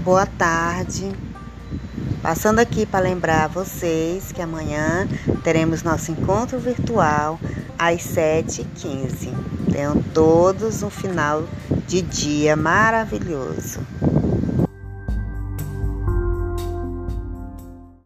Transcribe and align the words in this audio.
boa 0.00 0.24
tarde. 0.24 1.12
Passando 2.22 2.58
aqui 2.58 2.86
para 2.86 3.00
lembrar 3.00 3.48
vocês 3.48 4.32
que 4.32 4.40
amanhã 4.40 5.06
teremos 5.44 5.82
nosso 5.82 6.10
encontro 6.10 6.58
virtual 6.58 7.38
às 7.78 8.00
7h15. 8.02 9.32
Tenham 9.70 10.02
todos 10.14 10.82
um 10.82 10.90
final 10.90 11.44
de 11.86 12.00
dia 12.00 12.56
maravilhoso. 12.56 13.80